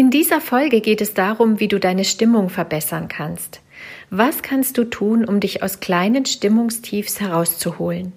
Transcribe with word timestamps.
In 0.00 0.10
dieser 0.10 0.40
Folge 0.40 0.80
geht 0.80 1.02
es 1.02 1.12
darum, 1.12 1.60
wie 1.60 1.68
du 1.68 1.78
deine 1.78 2.06
Stimmung 2.06 2.48
verbessern 2.48 3.08
kannst. 3.08 3.60
Was 4.08 4.40
kannst 4.40 4.78
du 4.78 4.84
tun, 4.84 5.26
um 5.26 5.40
dich 5.40 5.62
aus 5.62 5.80
kleinen 5.80 6.24
Stimmungstiefs 6.24 7.20
herauszuholen? 7.20 8.14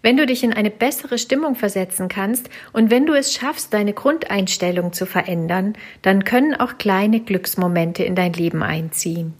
Wenn 0.00 0.16
du 0.16 0.26
dich 0.26 0.44
in 0.44 0.52
eine 0.52 0.70
bessere 0.70 1.18
Stimmung 1.18 1.56
versetzen 1.56 2.06
kannst 2.06 2.48
und 2.72 2.92
wenn 2.92 3.04
du 3.04 3.14
es 3.14 3.34
schaffst, 3.34 3.74
deine 3.74 3.94
Grundeinstellung 3.94 4.92
zu 4.92 5.04
verändern, 5.04 5.74
dann 6.02 6.22
können 6.22 6.54
auch 6.54 6.78
kleine 6.78 7.18
Glücksmomente 7.18 8.04
in 8.04 8.14
dein 8.14 8.34
Leben 8.34 8.62
einziehen. 8.62 9.34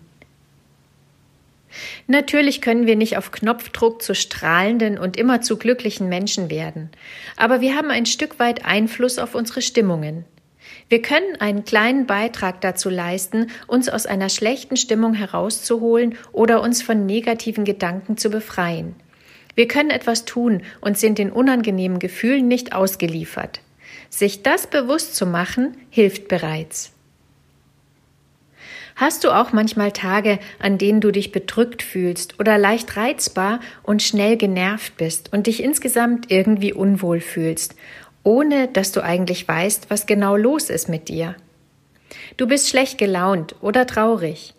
Natürlich 2.08 2.60
können 2.60 2.88
wir 2.88 2.96
nicht 2.96 3.16
auf 3.16 3.30
Knopfdruck 3.30 4.02
zu 4.02 4.16
strahlenden 4.16 4.98
und 4.98 5.16
immer 5.16 5.42
zu 5.42 5.56
glücklichen 5.58 6.08
Menschen 6.08 6.50
werden, 6.50 6.90
aber 7.36 7.60
wir 7.60 7.76
haben 7.76 7.92
ein 7.92 8.06
Stück 8.06 8.40
weit 8.40 8.64
Einfluss 8.64 9.20
auf 9.20 9.36
unsere 9.36 9.62
Stimmungen. 9.62 10.24
Wir 10.88 11.02
können 11.02 11.40
einen 11.40 11.64
kleinen 11.64 12.06
Beitrag 12.06 12.60
dazu 12.60 12.90
leisten, 12.90 13.48
uns 13.66 13.88
aus 13.88 14.06
einer 14.06 14.28
schlechten 14.28 14.76
Stimmung 14.76 15.14
herauszuholen 15.14 16.16
oder 16.32 16.62
uns 16.62 16.82
von 16.82 17.06
negativen 17.06 17.64
Gedanken 17.64 18.16
zu 18.16 18.30
befreien. 18.30 18.94
Wir 19.54 19.68
können 19.68 19.90
etwas 19.90 20.24
tun 20.24 20.62
und 20.80 20.98
sind 20.98 21.18
den 21.18 21.30
unangenehmen 21.30 21.98
Gefühlen 21.98 22.48
nicht 22.48 22.74
ausgeliefert. 22.74 23.60
Sich 24.08 24.42
das 24.42 24.66
bewusst 24.66 25.14
zu 25.16 25.26
machen, 25.26 25.76
hilft 25.90 26.28
bereits. 26.28 26.92
Hast 28.94 29.24
du 29.24 29.30
auch 29.30 29.52
manchmal 29.52 29.92
Tage, 29.92 30.38
an 30.58 30.76
denen 30.76 31.00
du 31.00 31.10
dich 31.10 31.32
bedrückt 31.32 31.82
fühlst 31.82 32.38
oder 32.38 32.58
leicht 32.58 32.96
reizbar 32.96 33.60
und 33.82 34.02
schnell 34.02 34.36
genervt 34.36 34.96
bist 34.96 35.32
und 35.32 35.46
dich 35.46 35.62
insgesamt 35.62 36.30
irgendwie 36.30 36.72
unwohl 36.72 37.20
fühlst, 37.20 37.74
ohne 38.24 38.68
dass 38.68 38.92
du 38.92 39.02
eigentlich 39.02 39.46
weißt, 39.46 39.90
was 39.90 40.06
genau 40.06 40.36
los 40.36 40.70
ist 40.70 40.88
mit 40.88 41.08
dir? 41.08 41.36
Du 42.36 42.46
bist 42.46 42.68
schlecht 42.68 42.98
gelaunt 42.98 43.56
oder 43.60 43.86
traurig. 43.86 44.54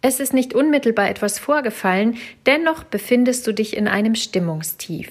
Es 0.00 0.18
ist 0.18 0.34
nicht 0.34 0.54
unmittelbar 0.54 1.08
etwas 1.08 1.38
vorgefallen, 1.38 2.16
dennoch 2.46 2.84
befindest 2.84 3.46
du 3.46 3.52
dich 3.52 3.76
in 3.76 3.86
einem 3.86 4.14
Stimmungstief. 4.14 5.08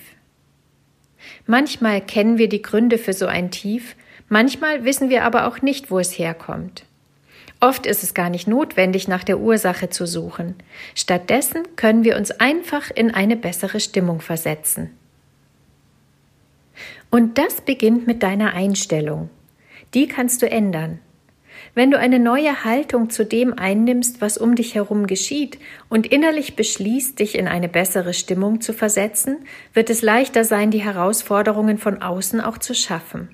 Manchmal 1.46 2.02
kennen 2.02 2.38
wir 2.38 2.50
die 2.50 2.62
Gründe 2.62 2.98
für 2.98 3.14
so 3.14 3.26
ein 3.26 3.52
Tief, 3.52 3.96
manchmal 4.28 4.84
wissen 4.84 5.10
wir 5.10 5.24
aber 5.24 5.48
auch 5.48 5.62
nicht, 5.62 5.92
wo 5.92 6.00
es 6.00 6.18
herkommt. 6.18 6.84
Oft 7.62 7.86
ist 7.86 8.04
es 8.04 8.14
gar 8.14 8.30
nicht 8.30 8.48
notwendig, 8.48 9.08
nach 9.08 9.24
der 9.24 9.40
Ursache 9.40 9.90
zu 9.90 10.08
suchen. 10.08 10.56
Stattdessen 10.96 11.64
können 11.76 12.04
wir 12.04 12.18
uns 12.18 12.32
einfach 12.32 12.90
in 12.90 13.14
eine 13.14 13.38
bessere 13.38 13.80
Stimmung 13.80 14.20
versetzen. 14.20 14.90
Und 17.10 17.38
das 17.38 17.62
beginnt 17.62 18.08
mit 18.08 18.24
deiner 18.24 18.54
Einstellung. 18.54 19.30
Die 19.94 20.08
kannst 20.08 20.42
du 20.42 20.50
ändern. 20.50 21.00
Wenn 21.74 21.92
du 21.92 21.98
eine 21.98 22.20
neue 22.20 22.66
Haltung 22.66 23.10
zu 23.10 23.26
dem 23.26 23.58
einnimmst, 23.58 24.20
was 24.20 24.38
um 24.38 24.56
dich 24.56 24.76
herum 24.76 25.08
geschieht, 25.08 25.58
und 25.90 26.08
innerlich 26.08 26.56
beschließt, 26.56 27.20
dich 27.20 27.38
in 27.38 27.48
eine 27.48 27.70
bessere 27.70 28.14
Stimmung 28.14 28.62
zu 28.62 28.74
versetzen, 28.74 29.38
wird 29.74 29.90
es 29.90 30.02
leichter 30.02 30.44
sein, 30.44 30.72
die 30.72 30.82
Herausforderungen 30.82 31.78
von 31.78 32.02
außen 32.02 32.42
auch 32.42 32.58
zu 32.58 32.74
schaffen. 32.76 33.30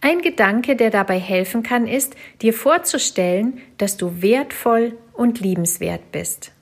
Ein 0.00 0.22
Gedanke, 0.22 0.76
der 0.76 0.90
dabei 0.90 1.18
helfen 1.18 1.62
kann, 1.62 1.86
ist, 1.86 2.16
dir 2.42 2.54
vorzustellen, 2.54 3.60
dass 3.78 3.96
du 3.96 4.22
wertvoll 4.22 4.96
und 5.12 5.40
liebenswert 5.40 6.12
bist. 6.12 6.52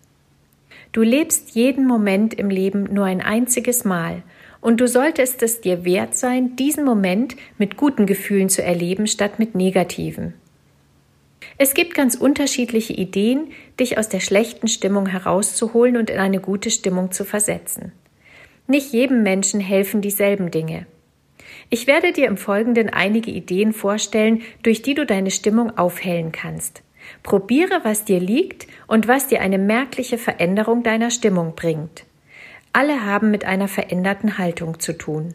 Du 0.92 1.02
lebst 1.02 1.54
jeden 1.54 1.86
Moment 1.86 2.34
im 2.34 2.50
Leben 2.50 2.92
nur 2.92 3.04
ein 3.04 3.20
einziges 3.20 3.84
Mal 3.84 4.22
und 4.60 4.80
du 4.80 4.88
solltest 4.88 5.42
es 5.42 5.60
dir 5.60 5.84
wert 5.84 6.16
sein, 6.16 6.56
diesen 6.56 6.84
Moment 6.84 7.36
mit 7.58 7.76
guten 7.76 8.06
Gefühlen 8.06 8.48
zu 8.48 8.62
erleben 8.62 9.06
statt 9.06 9.38
mit 9.38 9.54
negativen. 9.54 10.34
Es 11.56 11.74
gibt 11.74 11.94
ganz 11.94 12.14
unterschiedliche 12.14 12.92
Ideen, 12.92 13.48
dich 13.80 13.98
aus 13.98 14.08
der 14.08 14.20
schlechten 14.20 14.68
Stimmung 14.68 15.06
herauszuholen 15.06 15.96
und 15.96 16.10
in 16.10 16.18
eine 16.18 16.40
gute 16.40 16.70
Stimmung 16.70 17.10
zu 17.10 17.24
versetzen. 17.24 17.92
Nicht 18.66 18.92
jedem 18.92 19.22
Menschen 19.22 19.60
helfen 19.60 20.00
dieselben 20.00 20.50
Dinge. 20.50 20.86
Ich 21.70 21.86
werde 21.86 22.12
dir 22.12 22.26
im 22.26 22.36
Folgenden 22.36 22.90
einige 22.90 23.30
Ideen 23.30 23.72
vorstellen, 23.72 24.42
durch 24.62 24.82
die 24.82 24.94
du 24.94 25.06
deine 25.06 25.30
Stimmung 25.30 25.76
aufhellen 25.76 26.32
kannst. 26.32 26.82
Probiere, 27.22 27.80
was 27.82 28.04
dir 28.04 28.20
liegt 28.20 28.66
und 28.86 29.08
was 29.08 29.26
dir 29.28 29.40
eine 29.40 29.58
merkliche 29.58 30.18
Veränderung 30.18 30.82
deiner 30.82 31.10
Stimmung 31.10 31.54
bringt. 31.54 32.04
Alle 32.72 33.04
haben 33.04 33.30
mit 33.30 33.44
einer 33.44 33.68
veränderten 33.68 34.38
Haltung 34.38 34.78
zu 34.80 34.96
tun. 34.96 35.34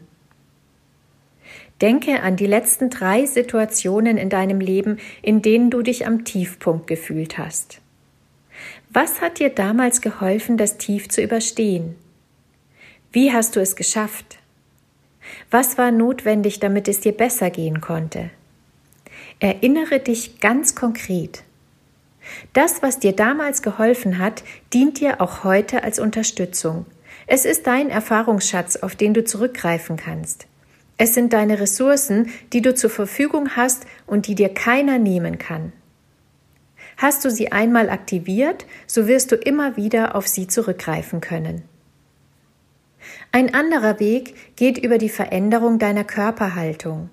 Denke 1.80 2.22
an 2.22 2.36
die 2.36 2.46
letzten 2.46 2.88
drei 2.88 3.26
Situationen 3.26 4.16
in 4.16 4.30
deinem 4.30 4.60
Leben, 4.60 4.98
in 5.22 5.42
denen 5.42 5.70
du 5.70 5.82
dich 5.82 6.06
am 6.06 6.24
Tiefpunkt 6.24 6.86
gefühlt 6.86 7.36
hast. 7.36 7.80
Was 8.90 9.20
hat 9.20 9.40
dir 9.40 9.50
damals 9.50 10.00
geholfen, 10.00 10.56
das 10.56 10.78
Tief 10.78 11.08
zu 11.08 11.20
überstehen? 11.20 11.96
Wie 13.12 13.32
hast 13.32 13.56
du 13.56 13.60
es 13.60 13.74
geschafft? 13.74 14.38
Was 15.50 15.78
war 15.78 15.90
notwendig, 15.90 16.60
damit 16.60 16.86
es 16.88 17.00
dir 17.00 17.12
besser 17.12 17.50
gehen 17.50 17.80
konnte? 17.80 18.30
Erinnere 19.40 19.98
dich 19.98 20.40
ganz 20.40 20.74
konkret. 20.74 21.42
Das, 22.52 22.82
was 22.82 23.00
dir 23.00 23.12
damals 23.12 23.62
geholfen 23.62 24.18
hat, 24.18 24.44
dient 24.72 25.00
dir 25.00 25.20
auch 25.20 25.44
heute 25.44 25.82
als 25.82 25.98
Unterstützung. 25.98 26.86
Es 27.26 27.44
ist 27.44 27.66
dein 27.66 27.90
Erfahrungsschatz, 27.90 28.76
auf 28.76 28.96
den 28.96 29.14
du 29.14 29.24
zurückgreifen 29.24 29.96
kannst. 29.96 30.46
Es 30.96 31.14
sind 31.14 31.32
deine 31.32 31.60
Ressourcen, 31.60 32.28
die 32.52 32.62
du 32.62 32.74
zur 32.74 32.90
Verfügung 32.90 33.56
hast 33.56 33.86
und 34.06 34.26
die 34.26 34.34
dir 34.34 34.50
keiner 34.50 34.98
nehmen 34.98 35.38
kann. 35.38 35.72
Hast 36.96 37.24
du 37.24 37.30
sie 37.30 37.50
einmal 37.50 37.90
aktiviert, 37.90 38.66
so 38.86 39.08
wirst 39.08 39.32
du 39.32 39.36
immer 39.36 39.76
wieder 39.76 40.14
auf 40.14 40.28
sie 40.28 40.46
zurückgreifen 40.46 41.20
können. 41.20 41.62
Ein 43.32 43.52
anderer 43.52 43.98
Weg 43.98 44.56
geht 44.56 44.78
über 44.78 44.98
die 44.98 45.08
Veränderung 45.08 45.78
deiner 45.78 46.04
Körperhaltung. 46.04 47.10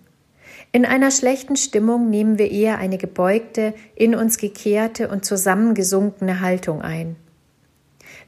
In 0.71 0.85
einer 0.85 1.11
schlechten 1.11 1.55
Stimmung 1.55 2.09
nehmen 2.09 2.37
wir 2.37 2.51
eher 2.51 2.77
eine 2.77 2.97
gebeugte, 2.97 3.73
in 3.95 4.15
uns 4.15 4.37
gekehrte 4.37 5.09
und 5.09 5.25
zusammengesunkene 5.25 6.39
Haltung 6.39 6.81
ein. 6.81 7.15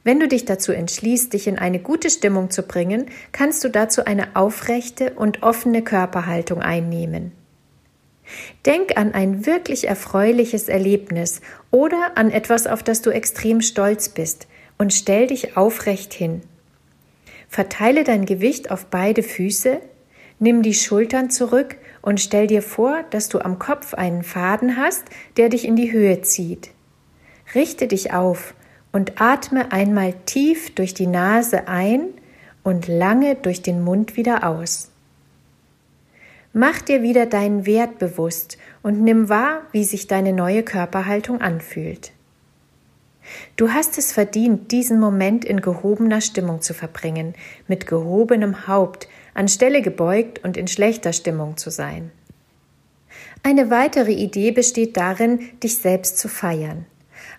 Wenn 0.04 0.20
du 0.20 0.28
dich 0.28 0.44
dazu 0.44 0.72
entschließt, 0.72 1.32
dich 1.32 1.46
in 1.46 1.58
eine 1.58 1.80
gute 1.80 2.10
Stimmung 2.10 2.50
zu 2.50 2.62
bringen, 2.62 3.06
kannst 3.32 3.64
du 3.64 3.70
dazu 3.70 4.04
eine 4.04 4.36
aufrechte 4.36 5.14
und 5.14 5.42
offene 5.42 5.82
Körperhaltung 5.82 6.60
einnehmen. 6.60 7.32
Denk 8.66 8.96
an 8.96 9.12
ein 9.12 9.46
wirklich 9.46 9.88
erfreuliches 9.88 10.68
Erlebnis 10.68 11.40
oder 11.70 12.12
an 12.16 12.30
etwas, 12.30 12.66
auf 12.66 12.82
das 12.82 13.02
du 13.02 13.10
extrem 13.10 13.60
stolz 13.60 14.10
bist, 14.10 14.46
und 14.76 14.92
stell 14.92 15.28
dich 15.28 15.56
aufrecht 15.56 16.12
hin. 16.12 16.42
Verteile 17.48 18.02
dein 18.02 18.26
Gewicht 18.26 18.70
auf 18.70 18.86
beide 18.86 19.22
Füße, 19.22 19.80
nimm 20.38 20.62
die 20.62 20.74
Schultern 20.74 21.30
zurück 21.30 21.76
und 22.02 22.20
stell 22.20 22.46
dir 22.46 22.62
vor, 22.62 23.04
dass 23.10 23.28
du 23.28 23.38
am 23.38 23.58
Kopf 23.58 23.94
einen 23.94 24.22
Faden 24.22 24.76
hast, 24.76 25.04
der 25.36 25.48
dich 25.48 25.64
in 25.64 25.76
die 25.76 25.92
Höhe 25.92 26.22
zieht. 26.22 26.70
Richte 27.54 27.86
dich 27.86 28.12
auf 28.12 28.54
und 28.94 29.20
atme 29.20 29.72
einmal 29.72 30.14
tief 30.24 30.72
durch 30.76 30.94
die 30.94 31.08
Nase 31.08 31.66
ein 31.66 32.10
und 32.62 32.86
lange 32.86 33.34
durch 33.34 33.60
den 33.60 33.82
Mund 33.82 34.16
wieder 34.16 34.48
aus. 34.48 34.88
Mach 36.52 36.80
dir 36.80 37.02
wieder 37.02 37.26
deinen 37.26 37.66
Wert 37.66 37.98
bewusst 37.98 38.56
und 38.84 39.02
nimm 39.02 39.28
wahr, 39.28 39.62
wie 39.72 39.82
sich 39.82 40.06
deine 40.06 40.32
neue 40.32 40.62
Körperhaltung 40.62 41.40
anfühlt. 41.40 42.12
Du 43.56 43.70
hast 43.70 43.98
es 43.98 44.12
verdient, 44.12 44.70
diesen 44.70 45.00
Moment 45.00 45.44
in 45.44 45.60
gehobener 45.60 46.20
Stimmung 46.20 46.60
zu 46.60 46.72
verbringen, 46.72 47.34
mit 47.66 47.88
gehobenem 47.88 48.68
Haupt, 48.68 49.08
anstelle 49.34 49.82
gebeugt 49.82 50.44
und 50.44 50.56
in 50.56 50.68
schlechter 50.68 51.12
Stimmung 51.12 51.56
zu 51.56 51.70
sein. 51.70 52.12
Eine 53.42 53.70
weitere 53.70 54.12
Idee 54.12 54.52
besteht 54.52 54.96
darin, 54.96 55.40
dich 55.60 55.78
selbst 55.78 56.16
zu 56.18 56.28
feiern. 56.28 56.86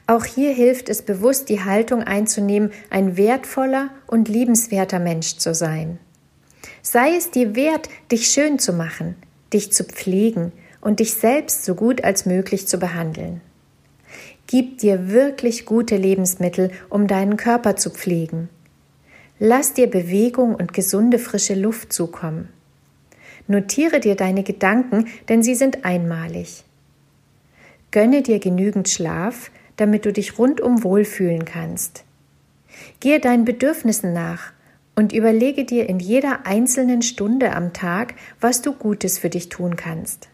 Auch 0.07 0.25
hier 0.25 0.53
hilft 0.53 0.89
es 0.89 1.01
bewusst, 1.01 1.49
die 1.49 1.63
Haltung 1.63 2.03
einzunehmen, 2.03 2.71
ein 2.89 3.17
wertvoller 3.17 3.89
und 4.07 4.27
liebenswerter 4.27 4.99
Mensch 4.99 5.37
zu 5.37 5.53
sein. 5.53 5.97
Sei 6.81 7.15
es 7.15 7.31
dir 7.31 7.55
wert, 7.55 7.89
dich 8.11 8.27
schön 8.27 8.59
zu 8.59 8.71
machen, 8.73 9.15
dich 9.51 9.71
zu 9.71 9.83
pflegen 9.83 10.51
und 10.81 10.99
dich 10.99 11.15
selbst 11.15 11.65
so 11.65 11.73
gut 11.73 12.03
als 12.03 12.25
möglich 12.25 12.67
zu 12.67 12.77
behandeln. 12.77 13.41
Gib 14.47 14.77
dir 14.77 15.09
wirklich 15.09 15.65
gute 15.65 15.97
Lebensmittel, 15.97 16.69
um 16.89 17.07
deinen 17.07 17.37
Körper 17.37 17.75
zu 17.75 17.89
pflegen. 17.89 18.49
Lass 19.39 19.73
dir 19.73 19.87
Bewegung 19.89 20.53
und 20.53 20.73
gesunde 20.73 21.17
frische 21.17 21.55
Luft 21.55 21.91
zukommen. 21.91 22.49
Notiere 23.47 23.99
dir 23.99 24.15
deine 24.15 24.43
Gedanken, 24.43 25.07
denn 25.27 25.41
sie 25.41 25.55
sind 25.55 25.83
einmalig. 25.83 26.63
Gönne 27.91 28.21
dir 28.21 28.39
genügend 28.39 28.89
Schlaf, 28.89 29.51
damit 29.77 30.05
du 30.05 30.13
dich 30.13 30.37
rundum 30.37 30.83
wohlfühlen 30.83 31.45
kannst. 31.45 32.03
Gehe 32.99 33.19
deinen 33.19 33.45
Bedürfnissen 33.45 34.13
nach 34.13 34.53
und 34.95 35.13
überlege 35.13 35.65
dir 35.65 35.89
in 35.89 35.99
jeder 35.99 36.45
einzelnen 36.45 37.01
Stunde 37.01 37.53
am 37.53 37.73
Tag, 37.73 38.15
was 38.39 38.61
du 38.61 38.73
Gutes 38.73 39.19
für 39.19 39.29
dich 39.29 39.49
tun 39.49 39.75
kannst. 39.75 40.29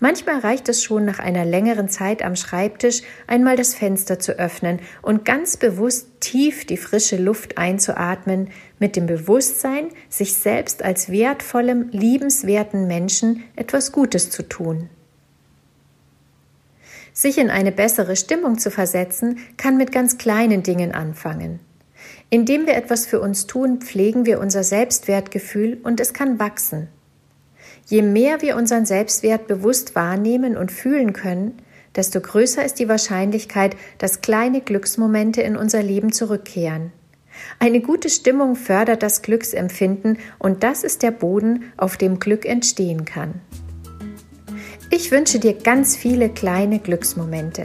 Manchmal 0.00 0.38
reicht 0.40 0.68
es 0.68 0.82
schon 0.82 1.04
nach 1.04 1.18
einer 1.18 1.44
längeren 1.44 1.88
Zeit 1.88 2.22
am 2.22 2.36
Schreibtisch 2.36 3.02
einmal 3.26 3.56
das 3.56 3.74
Fenster 3.74 4.18
zu 4.18 4.38
öffnen 4.38 4.80
und 5.00 5.24
ganz 5.24 5.56
bewusst 5.56 6.08
tief 6.20 6.66
die 6.66 6.76
frische 6.76 7.16
Luft 7.16 7.58
einzuatmen, 7.58 8.50
mit 8.78 8.96
dem 8.96 9.06
Bewusstsein, 9.06 9.88
sich 10.08 10.34
selbst 10.34 10.82
als 10.82 11.10
wertvollem, 11.10 11.88
liebenswerten 11.90 12.86
Menschen 12.86 13.44
etwas 13.56 13.92
Gutes 13.92 14.30
zu 14.30 14.42
tun. 14.42 14.88
Sich 17.12 17.38
in 17.38 17.50
eine 17.50 17.72
bessere 17.72 18.16
Stimmung 18.16 18.58
zu 18.58 18.70
versetzen, 18.70 19.38
kann 19.56 19.76
mit 19.76 19.92
ganz 19.92 20.18
kleinen 20.18 20.62
Dingen 20.62 20.92
anfangen. 20.92 21.60
Indem 22.30 22.66
wir 22.66 22.74
etwas 22.74 23.06
für 23.06 23.20
uns 23.20 23.46
tun, 23.46 23.80
pflegen 23.80 24.24
wir 24.24 24.40
unser 24.40 24.64
Selbstwertgefühl 24.64 25.78
und 25.82 26.00
es 26.00 26.14
kann 26.14 26.38
wachsen. 26.38 26.88
Je 27.86 28.02
mehr 28.02 28.40
wir 28.40 28.56
unseren 28.56 28.86
Selbstwert 28.86 29.46
bewusst 29.46 29.94
wahrnehmen 29.94 30.56
und 30.56 30.72
fühlen 30.72 31.12
können, 31.12 31.58
desto 31.94 32.20
größer 32.20 32.64
ist 32.64 32.78
die 32.78 32.88
Wahrscheinlichkeit, 32.88 33.76
dass 33.98 34.22
kleine 34.22 34.62
Glücksmomente 34.62 35.42
in 35.42 35.56
unser 35.56 35.82
Leben 35.82 36.12
zurückkehren. 36.12 36.92
Eine 37.58 37.80
gute 37.80 38.08
Stimmung 38.08 38.56
fördert 38.56 39.02
das 39.02 39.22
Glücksempfinden 39.22 40.18
und 40.38 40.62
das 40.62 40.84
ist 40.84 41.02
der 41.02 41.10
Boden, 41.10 41.72
auf 41.76 41.96
dem 41.96 42.18
Glück 42.18 42.46
entstehen 42.46 43.04
kann. 43.04 43.40
Ich 44.94 45.10
wünsche 45.10 45.38
dir 45.38 45.54
ganz 45.54 45.96
viele 45.96 46.28
kleine 46.28 46.78
Glücksmomente. 46.78 47.64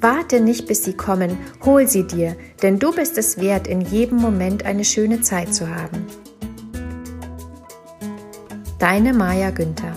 Warte 0.00 0.40
nicht, 0.40 0.66
bis 0.66 0.82
sie 0.82 0.94
kommen, 0.94 1.36
hol 1.62 1.86
sie 1.86 2.06
dir, 2.06 2.36
denn 2.62 2.78
du 2.78 2.90
bist 2.94 3.18
es 3.18 3.38
wert, 3.38 3.66
in 3.66 3.82
jedem 3.82 4.16
Moment 4.16 4.64
eine 4.64 4.82
schöne 4.82 5.20
Zeit 5.20 5.54
zu 5.54 5.68
haben. 5.68 6.06
Deine 8.78 9.12
Maja 9.12 9.50
Günther 9.50 9.92